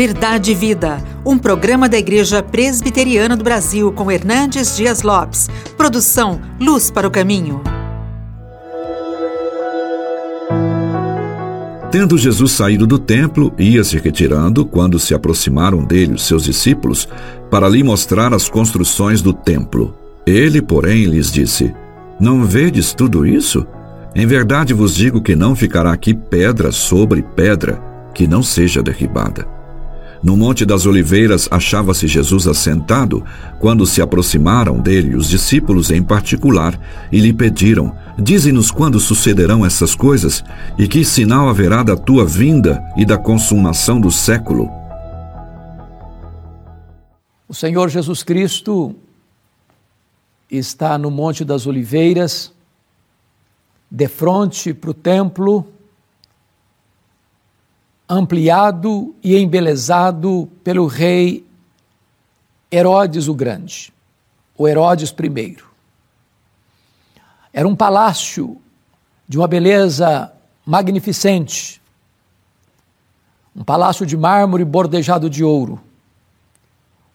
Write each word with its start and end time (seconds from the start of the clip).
Verdade 0.00 0.52
e 0.52 0.54
Vida, 0.54 0.96
um 1.26 1.36
programa 1.36 1.86
da 1.86 1.98
Igreja 1.98 2.42
Presbiteriana 2.42 3.36
do 3.36 3.44
Brasil 3.44 3.92
com 3.92 4.10
Hernandes 4.10 4.74
Dias 4.74 5.02
Lopes. 5.02 5.50
Produção 5.76 6.40
Luz 6.58 6.90
para 6.90 7.06
o 7.06 7.10
Caminho. 7.10 7.60
Tendo 11.92 12.16
Jesus 12.16 12.52
saído 12.52 12.86
do 12.86 12.98
templo, 12.98 13.52
ia 13.58 13.84
se 13.84 13.98
retirando 13.98 14.64
quando 14.64 14.98
se 14.98 15.12
aproximaram 15.12 15.84
dele 15.84 16.14
os 16.14 16.26
seus 16.26 16.44
discípulos 16.44 17.06
para 17.50 17.68
lhe 17.68 17.82
mostrar 17.82 18.32
as 18.32 18.48
construções 18.48 19.20
do 19.20 19.34
templo. 19.34 19.94
Ele, 20.26 20.62
porém, 20.62 21.04
lhes 21.04 21.30
disse: 21.30 21.74
Não 22.18 22.42
vedes 22.42 22.94
tudo 22.94 23.26
isso? 23.26 23.66
Em 24.14 24.26
verdade 24.26 24.72
vos 24.72 24.94
digo 24.94 25.20
que 25.20 25.36
não 25.36 25.54
ficará 25.54 25.92
aqui 25.92 26.14
pedra 26.14 26.72
sobre 26.72 27.20
pedra 27.20 27.78
que 28.14 28.26
não 28.26 28.42
seja 28.42 28.82
derribada. 28.82 29.59
No 30.22 30.36
Monte 30.36 30.66
das 30.66 30.84
Oliveiras 30.84 31.48
achava-se 31.50 32.06
Jesus 32.06 32.46
assentado 32.46 33.24
quando 33.58 33.86
se 33.86 34.02
aproximaram 34.02 34.78
dele 34.78 35.16
os 35.16 35.28
discípulos 35.28 35.90
em 35.90 36.02
particular 36.02 36.78
e 37.10 37.18
lhe 37.18 37.32
pediram: 37.32 37.96
Dize-nos 38.18 38.70
quando 38.70 39.00
sucederão 39.00 39.64
essas 39.64 39.94
coisas 39.94 40.44
e 40.78 40.86
que 40.86 41.04
sinal 41.04 41.48
haverá 41.48 41.82
da 41.82 41.96
tua 41.96 42.26
vinda 42.26 42.82
e 42.98 43.06
da 43.06 43.16
consumação 43.16 43.98
do 43.98 44.10
século. 44.10 44.68
O 47.48 47.54
Senhor 47.54 47.88
Jesus 47.88 48.22
Cristo 48.22 48.94
está 50.50 50.98
no 50.98 51.10
Monte 51.10 51.46
das 51.46 51.66
Oliveiras, 51.66 52.52
de 53.90 54.06
frente 54.06 54.74
para 54.74 54.90
o 54.90 54.94
templo 54.94 55.66
ampliado 58.10 59.14
e 59.22 59.36
embelezado 59.36 60.50
pelo 60.64 60.88
rei 60.88 61.46
Herodes 62.68 63.28
o 63.28 63.34
Grande, 63.34 63.92
o 64.58 64.66
Herodes 64.66 65.10
I. 65.10 65.56
Era 67.52 67.68
um 67.68 67.76
palácio 67.76 68.60
de 69.28 69.38
uma 69.38 69.46
beleza 69.46 70.32
magnificente, 70.66 71.80
um 73.54 73.62
palácio 73.62 74.04
de 74.04 74.16
mármore 74.16 74.64
bordejado 74.64 75.30
de 75.30 75.44
ouro, 75.44 75.80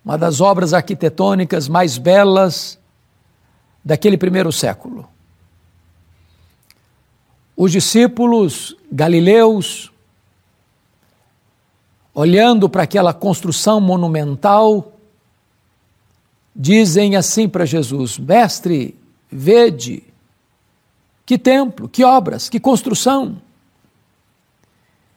uma 0.04 0.18
das 0.18 0.40
obras 0.40 0.74
arquitetônicas 0.74 1.68
mais 1.68 1.98
belas 1.98 2.80
daquele 3.84 4.18
primeiro 4.18 4.50
século. 4.50 5.10
Os 7.58 7.72
discípulos 7.72 8.78
galileus, 8.90 9.92
olhando 12.16 12.70
para 12.70 12.84
aquela 12.84 13.14
construção 13.14 13.82
monumental, 13.82 14.94
dizem 16.56 17.18
assim 17.18 17.50
para 17.50 17.66
Jesus: 17.66 18.18
Mestre, 18.18 18.98
vede, 19.30 20.02
que 21.26 21.38
templo, 21.38 21.90
que 21.90 22.06
obras, 22.06 22.48
que 22.48 22.60
construção. 22.60 23.42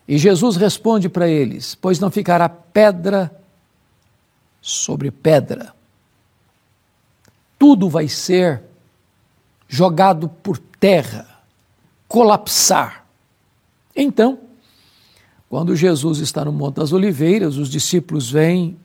E 0.08 0.18
Jesus 0.18 0.56
responde 0.56 1.08
para 1.08 1.28
eles: 1.28 1.76
Pois 1.76 2.00
não 2.00 2.10
ficará 2.10 2.48
pedra 2.48 3.32
sobre 4.60 5.12
pedra. 5.12 5.72
Tudo 7.56 7.88
vai 7.88 8.08
ser 8.08 8.62
jogado 9.68 10.28
por 10.28 10.58
terra, 10.58 11.28
colapsar. 12.08 13.04
Então, 13.94 14.47
quando 15.48 15.74
Jesus 15.74 16.18
está 16.18 16.44
no 16.44 16.52
Monte 16.52 16.76
das 16.76 16.92
Oliveiras, 16.92 17.56
os 17.56 17.70
discípulos 17.70 18.30
vêm 18.30 18.76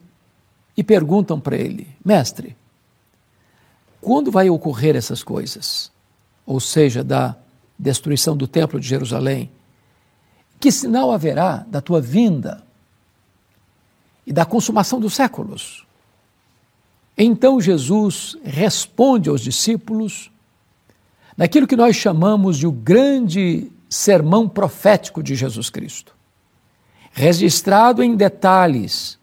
e 0.76 0.82
perguntam 0.82 1.38
para 1.38 1.56
ele: 1.56 1.88
Mestre, 2.04 2.56
quando 4.00 4.30
vai 4.30 4.48
ocorrer 4.48 4.96
essas 4.96 5.22
coisas? 5.22 5.92
Ou 6.46 6.60
seja, 6.60 7.02
da 7.02 7.36
destruição 7.78 8.36
do 8.36 8.46
Templo 8.46 8.80
de 8.80 8.86
Jerusalém? 8.86 9.50
Que 10.58 10.70
sinal 10.72 11.12
haverá 11.12 11.58
da 11.68 11.80
tua 11.80 12.00
vinda 12.00 12.62
e 14.26 14.32
da 14.32 14.44
consumação 14.44 15.00
dos 15.00 15.14
séculos? 15.14 15.86
Então 17.16 17.60
Jesus 17.60 18.36
responde 18.42 19.28
aos 19.28 19.40
discípulos 19.40 20.30
naquilo 21.36 21.66
que 21.66 21.76
nós 21.76 21.96
chamamos 21.96 22.58
de 22.58 22.66
o 22.66 22.72
grande 22.72 23.70
sermão 23.88 24.48
profético 24.48 25.22
de 25.22 25.34
Jesus 25.34 25.70
Cristo 25.70 26.13
registrado 27.14 28.02
em 28.02 28.16
detalhes 28.16 29.16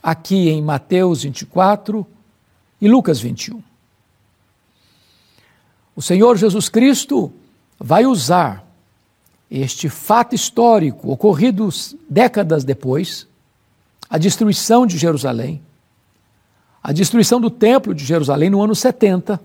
aqui 0.00 0.48
em 0.48 0.62
Mateus 0.62 1.24
24 1.24 2.06
e 2.80 2.88
Lucas 2.88 3.18
21. 3.18 3.60
O 5.96 6.00
Senhor 6.00 6.36
Jesus 6.36 6.68
Cristo 6.68 7.32
vai 7.80 8.06
usar 8.06 8.64
este 9.50 9.88
fato 9.88 10.36
histórico 10.36 11.10
ocorrido 11.10 11.68
décadas 12.08 12.62
depois, 12.62 13.26
a 14.08 14.18
destruição 14.18 14.86
de 14.86 14.96
Jerusalém, 14.96 15.60
a 16.80 16.92
destruição 16.92 17.40
do 17.40 17.50
Templo 17.50 17.92
de 17.92 18.04
Jerusalém 18.04 18.50
no 18.50 18.62
ano 18.62 18.74
70, 18.74 19.40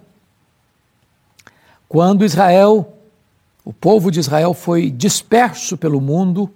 quando 1.89 2.23
Israel, 2.23 2.95
o 3.65 3.73
povo 3.73 4.11
de 4.11 4.19
Israel 4.19 4.53
foi 4.53 4.91
disperso 4.91 5.75
pelo 5.75 5.99
mundo 5.99 6.51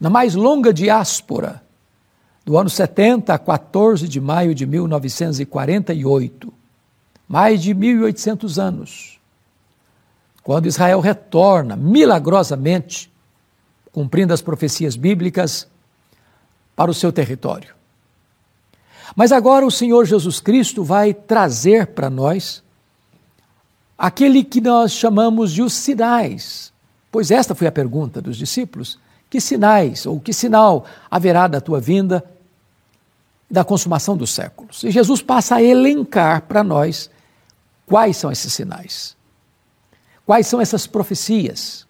na 0.00 0.08
mais 0.08 0.34
longa 0.34 0.72
diáspora, 0.72 1.62
do 2.44 2.56
ano 2.56 2.70
70 2.70 3.34
a 3.34 3.38
14 3.38 4.08
de 4.08 4.20
maio 4.20 4.54
de 4.54 4.64
1948, 4.64 6.52
mais 7.28 7.62
de 7.62 7.74
1.800 7.74 8.62
anos, 8.62 9.20
quando 10.42 10.66
Israel 10.66 11.00
retorna 11.00 11.76
milagrosamente, 11.76 13.12
cumprindo 13.92 14.32
as 14.32 14.40
profecias 14.40 14.96
bíblicas, 14.96 15.68
para 16.74 16.90
o 16.90 16.94
seu 16.94 17.12
território. 17.12 17.74
Mas 19.16 19.32
agora 19.32 19.66
o 19.66 19.70
Senhor 19.70 20.04
Jesus 20.04 20.38
Cristo 20.38 20.84
vai 20.84 21.12
trazer 21.12 21.88
para 21.88 22.08
nós 22.08 22.62
aquele 23.98 24.44
que 24.44 24.60
nós 24.60 24.92
chamamos 24.92 25.52
de 25.52 25.60
os 25.60 25.72
sinais, 25.72 26.72
pois 27.10 27.32
esta 27.32 27.54
foi 27.54 27.66
a 27.66 27.72
pergunta 27.72 28.22
dos 28.22 28.36
discípulos 28.36 28.98
que 29.30 29.40
sinais 29.40 30.04
ou 30.06 30.20
que 30.20 30.32
sinal 30.32 30.84
haverá 31.10 31.46
da 31.46 31.60
tua 31.60 31.80
vinda 31.80 32.24
da 33.50 33.64
consumação 33.64 34.16
dos 34.16 34.30
séculos? 34.30 34.84
E 34.84 34.90
Jesus 34.90 35.22
passa 35.22 35.56
a 35.56 35.62
elencar 35.62 36.42
para 36.42 36.64
nós 36.64 37.10
quais 37.86 38.16
são 38.16 38.30
esses 38.30 38.52
sinais. 38.52 39.16
Quais 40.24 40.46
são 40.46 40.60
essas 40.60 40.86
profecias? 40.86 41.86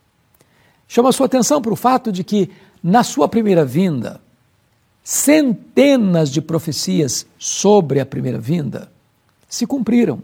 Chama 0.87 1.09
a 1.09 1.13
sua 1.13 1.27
atenção 1.27 1.61
para 1.61 1.73
o 1.73 1.77
fato 1.77 2.13
de 2.13 2.23
que, 2.25 2.51
na 2.83 3.03
sua 3.03 3.29
primeira 3.29 3.65
vinda, 3.65 4.21
centenas 5.03 6.31
de 6.31 6.41
profecias 6.41 7.27
sobre 7.39 8.01
a 8.01 8.07
primeira 8.07 8.39
vinda 8.39 8.91
se 9.49 9.67
cumpriram 9.67 10.23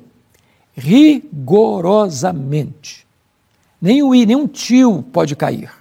rigorosamente. 0.75 3.07
Nem 3.81 4.03
o 4.03 4.15
i, 4.15 4.27
nem 4.27 4.37
um 4.37 4.47
tio 4.47 5.03
pode 5.13 5.35
cair. 5.35 5.73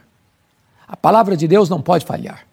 A 0.93 0.95
palavra 0.95 1.35
de 1.35 1.47
Deus 1.47 1.69
não 1.69 1.81
pode 1.81 2.05
falhar. 2.05 2.45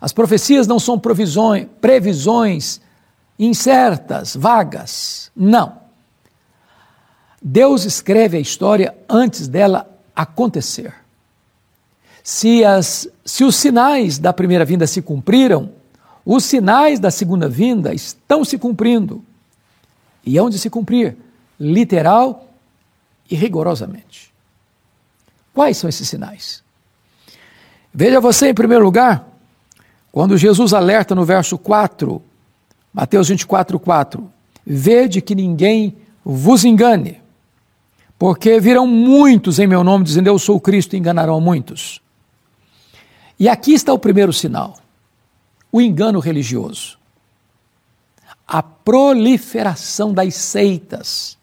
As 0.00 0.12
profecias 0.12 0.66
não 0.66 0.80
são 0.80 1.00
previsões 1.00 2.80
incertas, 3.38 4.34
vagas. 4.34 5.30
Não. 5.36 5.78
Deus 7.40 7.84
escreve 7.84 8.36
a 8.36 8.40
história 8.40 8.92
antes 9.08 9.46
dela 9.46 9.88
acontecer. 10.16 10.92
Se, 12.24 12.64
as, 12.64 13.08
se 13.24 13.44
os 13.44 13.54
sinais 13.54 14.18
da 14.18 14.32
primeira 14.32 14.64
vinda 14.64 14.84
se 14.84 15.00
cumpriram, 15.00 15.70
os 16.24 16.44
sinais 16.44 16.98
da 16.98 17.12
segunda 17.12 17.48
vinda 17.48 17.94
estão 17.94 18.44
se 18.44 18.58
cumprindo. 18.58 19.24
E 20.24 20.36
hão 20.36 20.50
de 20.50 20.58
se 20.58 20.68
cumprir, 20.68 21.16
literal 21.58 22.48
e 23.30 23.36
rigorosamente. 23.36 24.34
Quais 25.54 25.76
são 25.76 25.88
esses 25.88 26.08
sinais? 26.08 26.65
Veja 27.98 28.20
você, 28.20 28.50
em 28.50 28.54
primeiro 28.54 28.84
lugar, 28.84 29.26
quando 30.12 30.36
Jesus 30.36 30.74
alerta 30.74 31.14
no 31.14 31.24
verso 31.24 31.56
4, 31.56 32.22
Mateus 32.92 33.30
24, 33.30 33.80
4: 33.80 34.30
Vede 34.66 35.22
que 35.22 35.34
ninguém 35.34 35.96
vos 36.22 36.62
engane, 36.62 37.22
porque 38.18 38.60
virão 38.60 38.86
muitos 38.86 39.58
em 39.58 39.66
meu 39.66 39.82
nome 39.82 40.04
dizendo 40.04 40.26
eu 40.26 40.38
sou 40.38 40.60
Cristo 40.60 40.94
e 40.94 40.98
enganarão 40.98 41.40
muitos. 41.40 42.02
E 43.40 43.48
aqui 43.48 43.72
está 43.72 43.94
o 43.94 43.98
primeiro 43.98 44.30
sinal: 44.30 44.76
o 45.72 45.80
engano 45.80 46.20
religioso. 46.20 46.98
A 48.46 48.62
proliferação 48.62 50.12
das 50.12 50.34
seitas, 50.34 51.38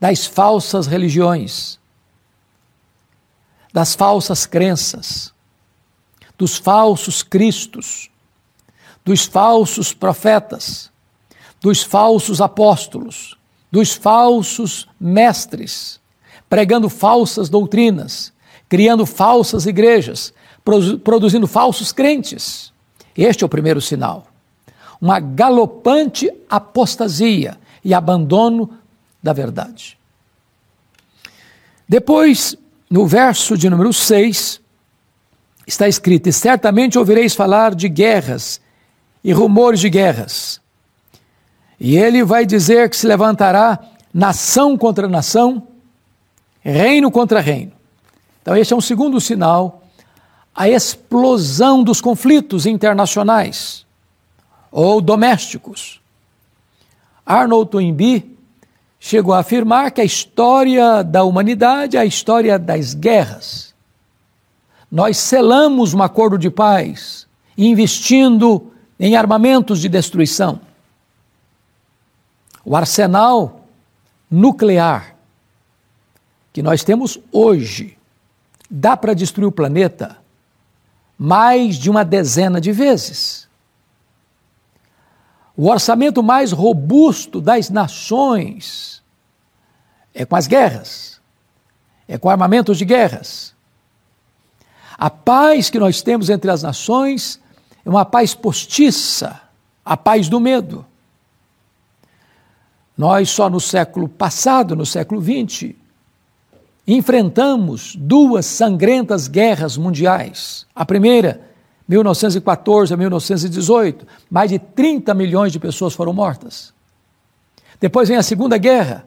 das 0.00 0.26
falsas 0.26 0.88
religiões 0.88 1.78
das 3.72 3.94
falsas 3.94 4.44
crenças, 4.46 5.32
dos 6.36 6.56
falsos 6.56 7.22
cristos, 7.22 8.10
dos 9.04 9.24
falsos 9.24 9.92
profetas, 9.92 10.90
dos 11.60 11.82
falsos 11.82 12.40
apóstolos, 12.40 13.36
dos 13.70 13.94
falsos 13.94 14.88
mestres, 15.00 16.00
pregando 16.48 16.88
falsas 16.88 17.48
doutrinas, 17.48 18.32
criando 18.68 19.06
falsas 19.06 19.66
igrejas, 19.66 20.34
produzindo 21.02 21.46
falsos 21.46 21.92
crentes. 21.92 22.72
Este 23.16 23.42
é 23.42 23.46
o 23.46 23.48
primeiro 23.48 23.80
sinal. 23.80 24.26
Uma 25.00 25.18
galopante 25.18 26.30
apostasia 26.48 27.58
e 27.84 27.92
abandono 27.94 28.78
da 29.22 29.32
verdade. 29.32 29.98
Depois, 31.88 32.56
no 32.92 33.06
verso 33.06 33.56
de 33.56 33.70
número 33.70 33.90
6, 33.90 34.60
está 35.66 35.88
escrito: 35.88 36.28
E 36.28 36.32
certamente 36.32 36.98
ouvireis 36.98 37.34
falar 37.34 37.74
de 37.74 37.88
guerras 37.88 38.60
e 39.24 39.32
rumores 39.32 39.80
de 39.80 39.88
guerras. 39.88 40.60
E 41.80 41.96
ele 41.96 42.22
vai 42.22 42.44
dizer 42.44 42.90
que 42.90 42.96
se 42.96 43.06
levantará 43.06 43.78
nação 44.12 44.76
contra 44.76 45.08
nação, 45.08 45.68
reino 46.60 47.10
contra 47.10 47.40
reino. 47.40 47.72
Então, 48.42 48.54
este 48.54 48.74
é 48.74 48.76
um 48.76 48.80
segundo 48.80 49.18
sinal, 49.22 49.82
a 50.54 50.68
explosão 50.68 51.82
dos 51.82 51.98
conflitos 51.98 52.66
internacionais 52.66 53.86
ou 54.70 55.00
domésticos. 55.00 55.98
Arnold 57.24 57.70
Toynbee 57.70 58.36
chegou 59.04 59.34
a 59.34 59.40
afirmar 59.40 59.90
que 59.90 60.00
a 60.00 60.04
história 60.04 61.02
da 61.02 61.24
humanidade 61.24 61.96
é 61.96 62.00
a 62.00 62.04
história 62.04 62.56
das 62.56 62.94
guerras. 62.94 63.74
Nós 64.88 65.16
selamos 65.16 65.92
um 65.92 66.00
acordo 66.00 66.38
de 66.38 66.48
paz, 66.48 67.26
investindo 67.58 68.72
em 69.00 69.16
armamentos 69.16 69.80
de 69.80 69.88
destruição. 69.88 70.60
O 72.64 72.76
arsenal 72.76 73.66
nuclear 74.30 75.16
que 76.52 76.62
nós 76.62 76.84
temos 76.84 77.18
hoje 77.32 77.98
dá 78.70 78.96
para 78.96 79.14
destruir 79.14 79.48
o 79.48 79.52
planeta 79.52 80.16
mais 81.18 81.74
de 81.74 81.90
uma 81.90 82.04
dezena 82.04 82.60
de 82.60 82.70
vezes. 82.70 83.48
O 85.56 85.68
orçamento 85.68 86.22
mais 86.22 86.52
robusto 86.52 87.40
das 87.40 87.68
nações 87.68 89.02
é 90.14 90.24
com 90.24 90.36
as 90.36 90.46
guerras, 90.46 91.20
é 92.08 92.16
com 92.16 92.28
armamentos 92.28 92.78
de 92.78 92.84
guerras. 92.84 93.54
A 94.96 95.10
paz 95.10 95.68
que 95.68 95.78
nós 95.78 96.00
temos 96.00 96.30
entre 96.30 96.50
as 96.50 96.62
nações 96.62 97.40
é 97.84 97.88
uma 97.88 98.04
paz 98.04 98.34
postiça, 98.34 99.40
a 99.84 99.96
paz 99.96 100.28
do 100.28 100.40
medo. 100.40 100.86
Nós 102.96 103.30
só 103.30 103.50
no 103.50 103.60
século 103.60 104.08
passado, 104.08 104.76
no 104.76 104.86
século 104.86 105.20
XX, 105.20 105.74
enfrentamos 106.86 107.96
duas 107.96 108.46
sangrentas 108.46 109.28
guerras 109.28 109.76
mundiais. 109.76 110.66
A 110.74 110.84
primeira, 110.84 111.51
1914 111.88 112.94
a 112.94 112.96
1918, 112.96 114.06
mais 114.30 114.50
de 114.50 114.58
30 114.58 115.12
milhões 115.14 115.52
de 115.52 115.58
pessoas 115.58 115.94
foram 115.94 116.12
mortas. 116.12 116.74
Depois 117.80 118.08
vem 118.08 118.16
a 118.16 118.22
Segunda 118.22 118.58
Guerra, 118.58 119.04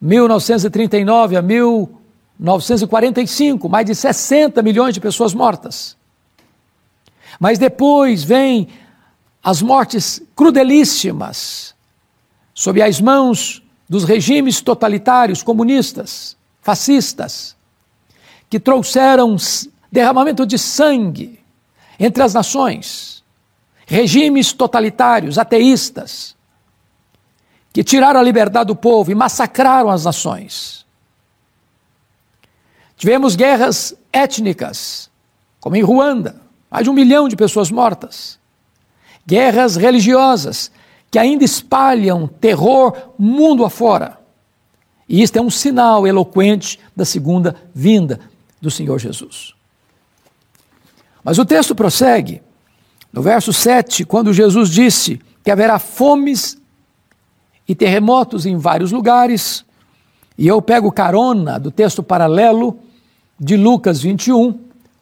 1939 0.00 1.36
a 1.36 1.42
1945, 1.42 3.68
mais 3.68 3.84
de 3.86 3.94
60 3.94 4.60
milhões 4.62 4.94
de 4.94 5.00
pessoas 5.00 5.34
mortas. 5.34 5.96
Mas 7.38 7.58
depois 7.58 8.24
vem 8.24 8.68
as 9.42 9.62
mortes 9.62 10.22
crudelíssimas 10.36 11.74
sob 12.54 12.82
as 12.82 13.00
mãos 13.00 13.62
dos 13.88 14.04
regimes 14.04 14.60
totalitários 14.60 15.42
comunistas, 15.42 16.36
fascistas, 16.60 17.56
que 18.48 18.60
trouxeram 18.60 19.36
derramamento 19.90 20.44
de 20.44 20.58
sangue 20.58 21.39
entre 22.00 22.22
as 22.22 22.32
nações, 22.32 23.22
regimes 23.86 24.54
totalitários, 24.54 25.36
ateístas, 25.36 26.34
que 27.74 27.84
tiraram 27.84 28.18
a 28.18 28.22
liberdade 28.22 28.68
do 28.68 28.74
povo 28.74 29.12
e 29.12 29.14
massacraram 29.14 29.90
as 29.90 30.06
nações. 30.06 30.86
Tivemos 32.96 33.36
guerras 33.36 33.94
étnicas, 34.10 35.10
como 35.60 35.76
em 35.76 35.82
Ruanda, 35.82 36.40
mais 36.70 36.84
de 36.84 36.90
um 36.90 36.94
milhão 36.94 37.28
de 37.28 37.36
pessoas 37.36 37.70
mortas. 37.70 38.38
Guerras 39.26 39.76
religiosas, 39.76 40.70
que 41.10 41.18
ainda 41.18 41.44
espalham 41.44 42.26
terror 42.26 42.96
mundo 43.18 43.64
afora. 43.64 44.18
E 45.08 45.22
isto 45.22 45.36
é 45.36 45.42
um 45.42 45.50
sinal 45.50 46.06
eloquente 46.06 46.80
da 46.96 47.04
segunda 47.04 47.56
vinda 47.74 48.20
do 48.60 48.70
Senhor 48.70 48.98
Jesus. 48.98 49.54
Mas 51.22 51.38
o 51.38 51.44
texto 51.44 51.74
prossegue, 51.74 52.42
no 53.12 53.22
verso 53.22 53.52
7, 53.52 54.04
quando 54.04 54.32
Jesus 54.32 54.70
disse 54.70 55.20
que 55.44 55.50
haverá 55.50 55.78
fomes 55.78 56.60
e 57.68 57.74
terremotos 57.74 58.46
em 58.46 58.56
vários 58.56 58.92
lugares, 58.92 59.64
e 60.36 60.46
eu 60.46 60.60
pego 60.62 60.90
carona 60.90 61.58
do 61.58 61.70
texto 61.70 62.02
paralelo 62.02 62.78
de 63.38 63.56
Lucas 63.56 64.00
21, 64.00 64.58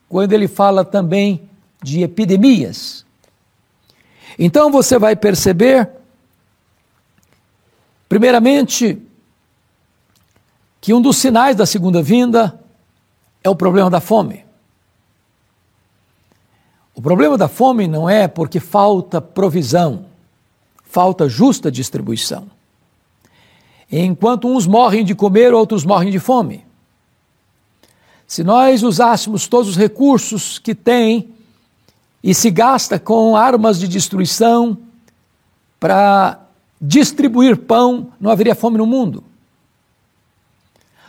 quando 0.08 0.32
ele 0.32 0.48
fala 0.48 0.84
também 0.84 1.42
de 1.82 2.02
epidemias. 2.02 3.04
Então 4.38 4.70
você 4.70 4.98
vai 4.98 5.14
perceber 5.14 5.90
Primeiramente, 8.08 9.00
que 10.80 10.94
um 10.94 11.02
dos 11.02 11.18
sinais 11.18 11.54
da 11.54 11.66
segunda 11.66 12.02
vinda 12.02 12.58
é 13.44 13.50
o 13.50 13.56
problema 13.56 13.90
da 13.90 14.00
fome. 14.00 14.44
O 16.98 17.00
problema 17.00 17.38
da 17.38 17.46
fome 17.46 17.86
não 17.86 18.10
é 18.10 18.26
porque 18.26 18.58
falta 18.58 19.20
provisão, 19.20 20.06
falta 20.82 21.28
justa 21.28 21.70
distribuição. 21.70 22.50
Enquanto 23.88 24.48
uns 24.48 24.66
morrem 24.66 25.04
de 25.04 25.14
comer, 25.14 25.54
outros 25.54 25.84
morrem 25.84 26.10
de 26.10 26.18
fome. 26.18 26.66
Se 28.26 28.42
nós 28.42 28.82
usássemos 28.82 29.46
todos 29.46 29.68
os 29.68 29.76
recursos 29.76 30.58
que 30.58 30.74
tem 30.74 31.28
e 32.20 32.34
se 32.34 32.50
gasta 32.50 32.98
com 32.98 33.36
armas 33.36 33.78
de 33.78 33.86
destruição 33.86 34.76
para 35.78 36.40
distribuir 36.80 37.58
pão, 37.58 38.08
não 38.18 38.28
haveria 38.28 38.56
fome 38.56 38.76
no 38.76 38.86
mundo. 38.86 39.22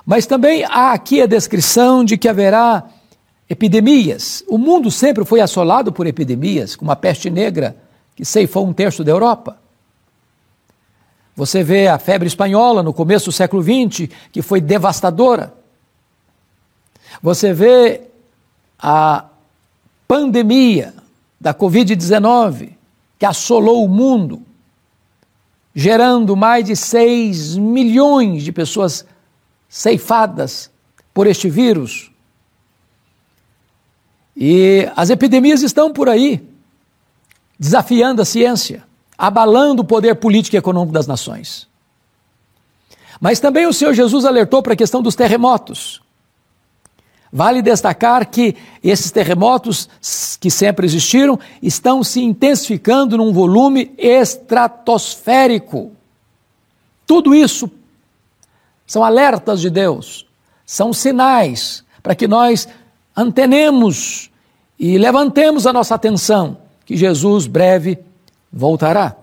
Mas 0.05 0.27
também 0.27 0.63
há 0.65 0.91
aqui 0.91 1.19
a 1.19 1.25
descrição 1.25 2.05
de 2.05 2.15
que 2.15 2.29
haverá 2.29 2.87
epidemias. 3.49 4.43
O 4.47 4.57
mundo 4.57 4.91
sempre 4.91 5.25
foi 5.25 5.41
assolado 5.41 5.91
por 5.91 6.05
epidemias, 6.05 6.75
como 6.75 6.91
a 6.91 6.95
peste 6.95 7.29
negra, 7.29 7.75
que 8.15 8.23
ceifou 8.23 8.67
um 8.67 8.73
terço 8.73 9.03
da 9.03 9.11
Europa. 9.11 9.57
Você 11.35 11.63
vê 11.63 11.87
a 11.87 11.97
febre 11.97 12.27
espanhola 12.27 12.83
no 12.83 12.93
começo 12.93 13.25
do 13.25 13.31
século 13.31 13.63
XX, 13.63 14.09
que 14.31 14.41
foi 14.41 14.61
devastadora. 14.61 15.53
Você 17.23 17.53
vê 17.53 18.01
a 18.77 19.25
pandemia 20.07 20.93
da 21.39 21.53
Covid-19, 21.53 22.73
que 23.17 23.25
assolou 23.25 23.83
o 23.83 23.89
mundo 23.89 24.43
gerando 25.73 26.35
mais 26.35 26.65
de 26.65 26.75
6 26.75 27.55
milhões 27.55 28.43
de 28.43 28.51
pessoas 28.51 29.05
ceifadas 29.69 30.69
por 31.13 31.27
este 31.27 31.49
vírus. 31.49 32.11
E 34.41 34.89
as 34.95 35.09
epidemias 35.09 35.61
estão 35.61 35.91
por 35.91 36.07
aí, 36.07 36.41
desafiando 37.59 38.21
a 38.21 38.25
ciência, 38.25 38.85
abalando 39.17 39.81
o 39.81 39.85
poder 39.85 40.15
político 40.15 40.55
e 40.55 40.59
econômico 40.59 40.93
das 40.93 41.05
nações. 41.05 41.67
Mas 43.19 43.41
também 43.41 43.67
o 43.67 43.73
Senhor 43.73 43.93
Jesus 43.93 44.23
alertou 44.23 44.63
para 44.63 44.71
a 44.71 44.77
questão 44.77 45.01
dos 45.01 45.13
terremotos. 45.13 46.01
Vale 47.33 47.61
destacar 47.61 48.25
que 48.27 48.55
esses 48.81 49.11
terremotos, 49.11 49.89
que 50.39 50.49
sempre 50.49 50.85
existiram, 50.85 51.37
estão 51.61 52.01
se 52.01 52.21
intensificando 52.21 53.17
num 53.17 53.33
volume 53.33 53.93
estratosférico. 53.97 55.91
Tudo 57.05 57.35
isso 57.35 57.69
são 58.87 59.03
alertas 59.03 59.59
de 59.59 59.69
Deus, 59.69 60.25
são 60.65 60.93
sinais 60.93 61.83
para 62.01 62.15
que 62.15 62.25
nós 62.25 62.69
antenemos 63.15 64.29
e 64.79 64.97
levantemos 64.97 65.67
a 65.67 65.73
nossa 65.73 65.95
atenção 65.95 66.57
que 66.85 66.95
Jesus 66.95 67.47
breve 67.47 67.99
voltará. 68.51 69.15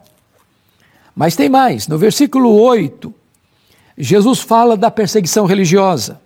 Mas 1.14 1.35
tem 1.35 1.49
mais, 1.49 1.88
no 1.88 1.97
versículo 1.97 2.55
8, 2.61 3.12
Jesus 3.97 4.40
fala 4.40 4.76
da 4.76 4.90
perseguição 4.90 5.47
religiosa. 5.47 6.21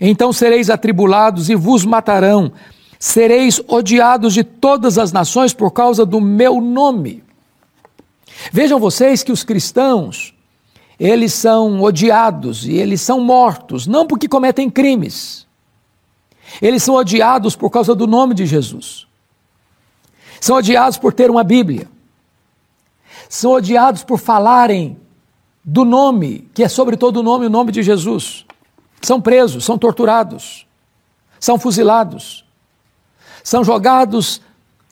Então 0.00 0.32
sereis 0.32 0.70
atribulados 0.70 1.50
e 1.50 1.56
vos 1.56 1.84
matarão, 1.84 2.52
sereis 3.00 3.60
odiados 3.66 4.32
de 4.32 4.44
todas 4.44 4.96
as 4.96 5.10
nações 5.10 5.52
por 5.52 5.72
causa 5.72 6.06
do 6.06 6.20
meu 6.20 6.60
nome. 6.60 7.24
Vejam 8.52 8.78
vocês 8.78 9.24
que 9.24 9.32
os 9.32 9.42
cristãos, 9.42 10.32
eles 11.00 11.32
são 11.32 11.82
odiados 11.82 12.64
e 12.64 12.74
eles 12.74 13.00
são 13.00 13.20
mortos, 13.20 13.88
não 13.88 14.06
porque 14.06 14.28
cometem 14.28 14.70
crimes. 14.70 15.47
Eles 16.60 16.82
são 16.82 16.94
odiados 16.94 17.54
por 17.54 17.70
causa 17.70 17.94
do 17.94 18.06
nome 18.06 18.34
de 18.34 18.46
Jesus. 18.46 19.06
São 20.40 20.56
odiados 20.56 20.98
por 20.98 21.12
ter 21.12 21.30
uma 21.30 21.44
Bíblia. 21.44 21.88
São 23.28 23.52
odiados 23.52 24.02
por 24.04 24.18
falarem 24.18 24.96
do 25.64 25.84
nome, 25.84 26.48
que 26.54 26.62
é 26.62 26.68
sobre 26.68 26.96
todo 26.96 27.18
o 27.18 27.22
nome, 27.22 27.46
o 27.46 27.50
nome 27.50 27.72
de 27.72 27.82
Jesus. 27.82 28.46
São 29.02 29.20
presos, 29.20 29.64
são 29.64 29.76
torturados, 29.76 30.66
são 31.38 31.58
fuzilados, 31.58 32.44
são 33.44 33.62
jogados 33.62 34.40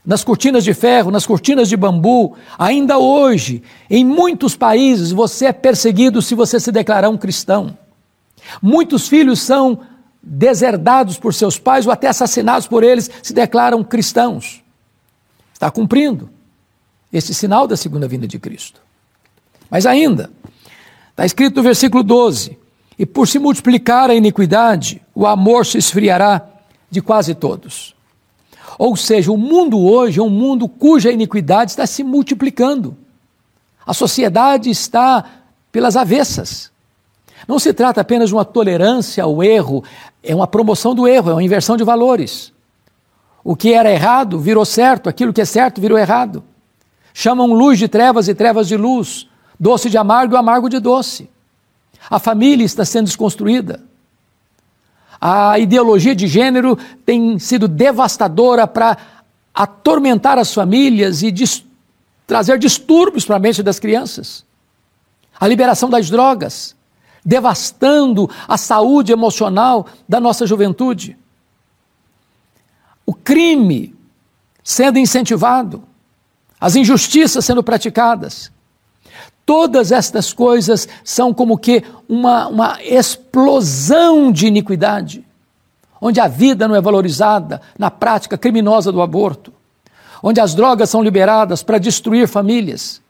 nas 0.05 0.23
cortinas 0.23 0.63
de 0.63 0.73
ferro, 0.73 1.11
nas 1.11 1.27
cortinas 1.27 1.69
de 1.69 1.77
bambu. 1.77 2.37
Ainda 2.57 2.99
hoje, 2.99 3.63
em 3.91 4.05
muitos 4.05 4.55
países, 4.55 5.11
você 5.11 5.47
é 5.47 5.53
perseguido 5.53 6.23
se 6.23 6.35
você 6.35 6.61
se 6.61 6.71
declarar 6.71 7.09
um 7.09 7.19
cristão. 7.19 7.77
Muitos 8.63 9.09
filhos 9.09 9.41
são 9.41 9.81
deserdados 10.29 11.17
por 11.17 11.33
seus 11.33 11.57
pais 11.57 11.87
ou 11.87 11.93
até 11.93 12.09
assassinados 12.09 12.67
por 12.67 12.83
eles 12.83 13.09
se 13.23 13.33
declaram 13.33 13.85
cristãos. 13.85 14.61
Está 15.55 15.71
cumprindo 15.71 16.29
esse 17.13 17.33
sinal 17.33 17.69
da 17.69 17.77
segunda 17.77 18.09
vinda 18.09 18.27
de 18.27 18.37
Cristo. 18.37 18.81
Mas 19.71 19.87
ainda, 19.87 20.31
está 21.11 21.25
escrito 21.25 21.57
no 21.57 21.63
versículo 21.63 22.03
12: 22.03 22.59
E 22.99 23.07
por 23.07 23.29
se 23.29 23.39
multiplicar 23.39 24.11
a 24.11 24.15
iniquidade, 24.15 25.01
o 25.15 25.27
amor 25.27 25.65
se 25.65 25.79
esfriará 25.79 26.45
de 26.91 27.01
quase 27.01 27.33
todos. 27.33 27.95
Ou 28.77 28.97
seja, 28.97 29.31
o 29.31 29.39
mundo 29.39 29.79
hoje 29.79 30.19
é 30.19 30.23
um 30.23 30.29
mundo 30.29 30.69
cuja 30.69 31.13
iniquidade 31.13 31.71
está 31.71 31.87
se 31.87 32.03
multiplicando. 32.03 32.97
A 33.87 33.95
sociedade 33.95 34.71
está 34.71 35.25
pelas 35.71 35.97
avessas. 35.97 36.71
Não 37.47 37.59
se 37.59 37.73
trata 37.73 38.01
apenas 38.01 38.29
de 38.29 38.35
uma 38.35 38.45
tolerância 38.45 39.23
ao 39.25 39.43
erro, 39.43 39.83
é 40.23 40.35
uma 40.35 40.47
promoção 40.47 40.95
do 40.95 41.07
erro, 41.07 41.31
é 41.31 41.35
uma 41.35 41.43
inversão 41.43 41.77
de 41.77 41.85
valores. 41.85 42.53
O 43.43 43.55
que 43.55 43.73
era 43.73 43.91
errado 43.91 44.39
virou 44.39 44.65
certo, 44.65 45.09
aquilo 45.09 45.33
que 45.33 45.41
é 45.41 45.45
certo 45.45 45.81
virou 45.81 45.99
errado. 45.99 46.43
Chamam 47.15 47.53
luz 47.53 47.79
de 47.79 47.89
trevas 47.89 48.29
e 48.29 48.35
trevas 48.35 48.69
de 48.69 48.77
luz, 48.77 49.29
doce 49.59 49.89
de 49.89 49.97
amargo 49.97 50.35
e 50.35 50.37
amargo 50.37 50.69
de 50.69 50.79
doce. 50.79 51.31
A 52.11 52.19
família 52.19 52.65
está 52.65 52.85
sendo 52.85 53.07
desconstruída. 53.07 53.83
A 55.21 55.59
ideologia 55.59 56.15
de 56.15 56.27
gênero 56.27 56.79
tem 57.05 57.39
sido 57.39 57.67
devastadora 57.67 58.67
para 58.67 58.99
atormentar 59.55 60.39
as 60.39 60.53
famílias 60.53 61.23
e 61.23 61.31
dis 61.31 61.65
trazer 62.27 62.59
distúrbios 62.59 63.25
para 63.25 63.37
a 63.37 63.39
mente 63.39 63.63
das 63.63 63.79
crianças. 63.79 64.45
A 65.39 65.47
liberação 65.49 65.89
das 65.89 66.11
drogas, 66.11 66.76
devastando 67.27 68.31
a 68.47 68.57
saúde 68.57 69.11
emocional 69.11 69.89
da 70.09 70.21
nossa 70.21 70.47
juventude. 70.47 71.19
O 73.05 73.13
crime 73.13 73.93
sendo 74.63 74.99
incentivado, 75.01 75.83
as 76.61 76.77
injustiças 76.77 77.45
sendo 77.45 77.65
praticadas. 77.65 78.53
Todas 79.45 79.93
estas 79.93 80.33
coisas 80.33 80.89
são 81.05 81.35
como 81.35 81.59
que 81.59 81.83
uma, 82.09 82.49
uma 82.49 82.83
explosão 82.83 84.31
de 84.31 84.47
iniquidade, 84.47 85.25
onde 86.01 86.21
a 86.21 86.29
vida 86.29 86.67
não 86.67 86.75
é 86.75 86.81
valorizada 86.81 87.61
na 87.79 87.91
prática 87.91 88.39
criminosa 88.39 88.91
do 88.93 89.03
aborto, 89.03 89.53
onde 90.23 90.41
as 90.41 90.55
drogas 90.55 90.91
são 90.91 91.03
liberadas 91.03 91.63
para 91.63 91.79
destruir 91.79 92.27
famílias, 92.27 93.01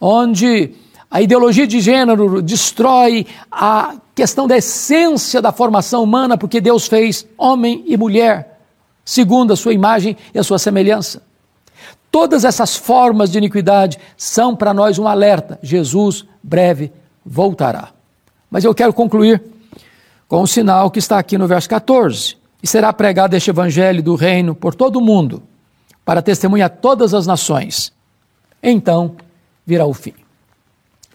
onde 0.00 0.74
a 1.14 1.22
ideologia 1.22 1.64
de 1.64 1.80
gênero 1.80 2.42
destrói 2.42 3.24
a 3.48 3.94
questão 4.16 4.48
da 4.48 4.56
essência 4.56 5.40
da 5.40 5.52
formação 5.52 6.02
humana, 6.02 6.36
porque 6.36 6.60
Deus 6.60 6.88
fez 6.88 7.24
homem 7.38 7.84
e 7.86 7.96
mulher, 7.96 8.58
segundo 9.04 9.52
a 9.52 9.56
sua 9.56 9.72
imagem 9.72 10.16
e 10.34 10.40
a 10.40 10.42
sua 10.42 10.58
semelhança. 10.58 11.22
Todas 12.10 12.44
essas 12.44 12.74
formas 12.74 13.30
de 13.30 13.38
iniquidade 13.38 13.96
são 14.16 14.56
para 14.56 14.74
nós 14.74 14.98
um 14.98 15.06
alerta: 15.06 15.56
Jesus 15.62 16.24
breve 16.42 16.90
voltará. 17.24 17.90
Mas 18.50 18.64
eu 18.64 18.74
quero 18.74 18.92
concluir 18.92 19.40
com 20.26 20.42
um 20.42 20.48
sinal 20.48 20.90
que 20.90 20.98
está 20.98 21.16
aqui 21.16 21.38
no 21.38 21.46
verso 21.46 21.68
14: 21.68 22.36
E 22.60 22.66
será 22.66 22.92
pregado 22.92 23.36
este 23.36 23.50
evangelho 23.50 24.02
do 24.02 24.16
reino 24.16 24.52
por 24.52 24.74
todo 24.74 24.96
o 24.96 25.00
mundo, 25.00 25.44
para 26.04 26.20
testemunhar 26.20 26.70
todas 26.70 27.14
as 27.14 27.24
nações. 27.24 27.92
Então 28.60 29.14
virá 29.64 29.86
o 29.86 29.94
fim 29.94 30.23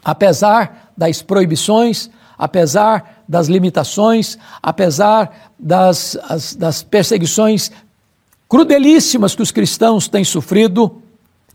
apesar 0.03 0.91
das 0.97 1.21
proibições, 1.21 2.09
apesar 2.37 3.23
das 3.27 3.47
limitações, 3.47 4.37
apesar 4.61 5.51
das, 5.57 6.17
as, 6.23 6.55
das 6.55 6.83
perseguições 6.83 7.71
crudelíssimas 8.47 9.35
que 9.35 9.41
os 9.41 9.51
cristãos 9.51 10.07
têm 10.07 10.23
sofrido 10.23 11.01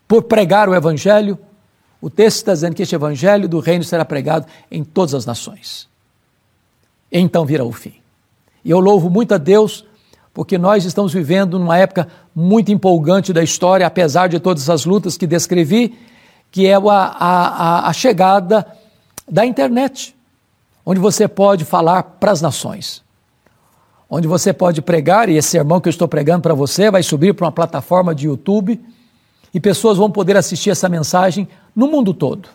por 0.06 0.24
pregar 0.24 0.68
o 0.68 0.74
Evangelho, 0.74 1.38
o 2.00 2.10
texto 2.10 2.36
está 2.36 2.52
dizendo 2.52 2.74
que 2.74 2.82
este 2.82 2.94
Evangelho 2.94 3.48
do 3.48 3.58
reino 3.58 3.82
será 3.82 4.04
pregado 4.04 4.46
em 4.70 4.84
todas 4.84 5.14
as 5.14 5.26
nações. 5.26 5.88
Então 7.10 7.44
virá 7.44 7.64
o 7.64 7.72
fim. 7.72 7.94
E 8.64 8.70
eu 8.70 8.78
louvo 8.78 9.08
muito 9.10 9.34
a 9.34 9.38
Deus 9.38 9.84
porque 10.34 10.58
nós 10.58 10.84
estamos 10.84 11.12
vivendo 11.12 11.58
numa 11.58 11.78
época 11.78 12.08
muito 12.34 12.72
empolgante 12.72 13.32
da 13.32 13.42
história, 13.42 13.86
apesar 13.86 14.28
de 14.28 14.40
todas 14.40 14.68
as 14.68 14.84
lutas 14.84 15.16
que 15.16 15.28
descrevi, 15.28 15.96
que 16.54 16.68
é 16.68 16.74
a, 16.74 16.78
a, 16.78 17.88
a 17.88 17.92
chegada 17.92 18.64
da 19.28 19.44
internet, 19.44 20.14
onde 20.86 21.00
você 21.00 21.26
pode 21.26 21.64
falar 21.64 22.04
para 22.04 22.30
as 22.30 22.40
nações, 22.40 23.02
onde 24.08 24.28
você 24.28 24.52
pode 24.52 24.80
pregar, 24.80 25.28
e 25.28 25.36
esse 25.36 25.48
sermão 25.48 25.80
que 25.80 25.88
eu 25.88 25.90
estou 25.90 26.06
pregando 26.06 26.42
para 26.42 26.54
você 26.54 26.92
vai 26.92 27.02
subir 27.02 27.34
para 27.34 27.46
uma 27.46 27.50
plataforma 27.50 28.14
de 28.14 28.26
YouTube 28.28 28.80
e 29.52 29.58
pessoas 29.58 29.98
vão 29.98 30.08
poder 30.08 30.36
assistir 30.36 30.70
essa 30.70 30.88
mensagem 30.88 31.48
no 31.74 31.88
mundo 31.88 32.14
todo. 32.14 32.48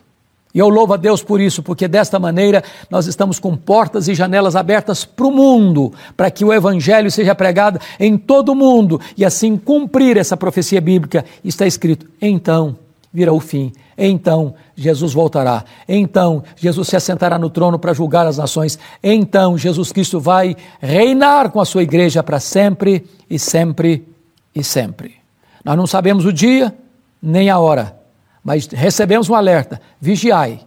E 0.56 0.60
eu 0.60 0.70
louvo 0.70 0.94
a 0.94 0.98
Deus 0.98 1.22
por 1.22 1.42
isso, 1.42 1.62
porque 1.62 1.86
desta 1.86 2.18
maneira 2.18 2.64
nós 2.90 3.06
estamos 3.06 3.38
com 3.38 3.54
portas 3.58 4.08
e 4.08 4.16
janelas 4.16 4.56
abertas 4.56 5.04
para 5.04 5.28
o 5.28 5.32
mundo, 5.32 5.92
para 6.16 6.32
que 6.32 6.46
o 6.46 6.54
Evangelho 6.54 7.12
seja 7.12 7.36
pregado 7.36 7.78
em 8.00 8.18
todo 8.18 8.54
o 8.54 8.56
mundo 8.56 9.02
e 9.18 9.26
assim 9.26 9.58
cumprir 9.58 10.16
essa 10.16 10.38
profecia 10.38 10.80
bíblica. 10.80 11.26
Está 11.44 11.68
escrito: 11.68 12.08
então 12.22 12.78
virá 13.12 13.34
o 13.34 13.40
fim. 13.40 13.72
Então 13.98 14.54
Jesus 14.76 15.14
voltará. 15.14 15.66
Então 15.88 16.44
Jesus 16.56 16.88
se 16.88 16.96
assentará 16.96 17.38
no 17.38 17.50
trono 17.50 17.80
para 17.80 17.94
julgar 17.94 18.26
as 18.28 18.38
nações. 18.38 18.78
Então 19.04 19.58
Jesus 19.58 19.92
Cristo 19.92 20.20
vai 20.20 20.56
reinar 20.80 21.52
com 21.52 21.60
a 21.60 21.66
sua 21.66 21.84
igreja 21.84 22.24
para 22.24 22.40
sempre 22.40 23.06
e 23.30 23.38
sempre 23.38 24.08
e 24.54 24.64
sempre. 24.64 25.16
Nós 25.64 25.76
não 25.76 25.88
sabemos 25.88 26.26
o 26.26 26.34
dia 26.34 26.74
nem 27.22 27.50
a 27.50 27.60
hora, 27.60 27.98
mas 28.44 28.68
recebemos 28.68 29.30
um 29.30 29.36
alerta: 29.36 29.82
vigiai, 30.00 30.62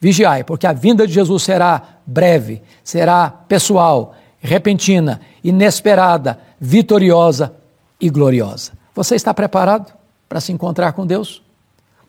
vigiai, 0.00 0.44
porque 0.44 0.66
a 0.66 0.72
vinda 0.72 1.06
de 1.06 1.12
Jesus 1.12 1.42
será 1.42 1.82
breve, 2.06 2.62
será 2.82 3.28
pessoal, 3.28 4.14
repentina, 4.40 5.20
inesperada, 5.44 6.38
vitoriosa 6.58 7.54
e 8.00 8.08
gloriosa. 8.08 8.72
Você 8.94 9.14
está 9.14 9.34
preparado 9.34 9.92
para 10.28 10.40
se 10.40 10.52
encontrar 10.52 10.92
com 10.92 11.06
Deus? 11.06 11.42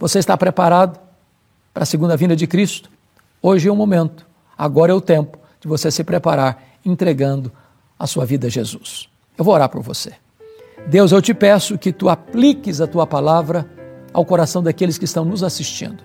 Você 0.01 0.17
está 0.17 0.36
preparado 0.36 1.00
para 1.72 1.84
a 1.84 1.86
segunda 1.86 2.17
vinda 2.17 2.36
de 2.36 2.48
Cristo? 2.48 2.89
Hoje 3.39 3.70
é 3.70 3.72
o 3.72 3.75
momento, 3.75 4.25
agora 4.58 4.91
é 4.91 4.96
o 4.96 5.00
tempo 5.00 5.38
de 5.60 5.67
você 5.67 5.91
se 5.91 6.03
preparar 6.03 6.60
entregando 6.84 7.51
a 8.00 8.08
sua 8.08 8.25
vida 8.25 8.48
a 8.48 8.50
Jesus. 8.50 9.08
Eu 9.38 9.46
vou 9.46 9.53
orar 9.53 9.70
por 9.70 9.84
você. 9.84 10.13
Deus, 10.88 11.12
eu 11.12 11.22
te 11.22 11.36
peço 11.36 11.77
que 11.77 11.93
tu 11.93 12.10
apliques 12.10 12.81
a 12.81 12.88
tua 12.88 13.05
palavra 13.05 13.70
ao 14.12 14.25
coração 14.25 14.63
daqueles 14.63 14.98
que 14.98 15.05
estão 15.05 15.24
nos 15.24 15.43
assistindo, 15.43 16.03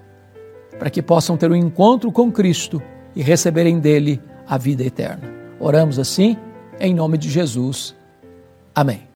para 0.79 0.91
que 0.91 1.00
possam 1.00 1.35
ter 1.35 1.50
um 1.50 1.57
encontro 1.57 2.12
com 2.12 2.31
Cristo 2.31 2.83
e 3.15 3.23
receberem 3.23 3.81
dele 3.81 4.21
a 4.47 4.59
vida 4.59 4.85
eterna. 4.85 5.26
Oramos 5.59 5.99
assim, 5.99 6.37
em 6.79 6.95
nome 6.95 7.17
de 7.17 7.31
Jesus. 7.31 7.95
Amém. 8.75 9.15